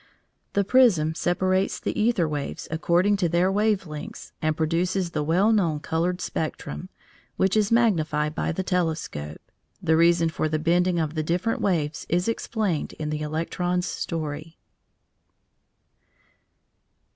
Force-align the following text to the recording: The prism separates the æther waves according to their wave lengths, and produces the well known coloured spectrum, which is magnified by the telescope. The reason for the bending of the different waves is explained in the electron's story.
The 0.53 0.63
prism 0.63 1.13
separates 1.13 1.79
the 1.79 1.93
æther 1.93 2.27
waves 2.27 2.67
according 2.71 3.17
to 3.17 3.29
their 3.29 3.51
wave 3.51 3.85
lengths, 3.85 4.33
and 4.41 4.57
produces 4.57 5.11
the 5.11 5.21
well 5.21 5.51
known 5.53 5.79
coloured 5.79 6.21
spectrum, 6.21 6.89
which 7.37 7.55
is 7.55 7.71
magnified 7.71 8.33
by 8.33 8.51
the 8.51 8.63
telescope. 8.63 9.39
The 9.79 9.95
reason 9.95 10.29
for 10.29 10.49
the 10.49 10.57
bending 10.57 10.97
of 10.97 11.13
the 11.13 11.21
different 11.21 11.61
waves 11.61 12.07
is 12.09 12.27
explained 12.27 12.93
in 12.93 13.11
the 13.11 13.21
electron's 13.21 13.85
story. 13.85 14.57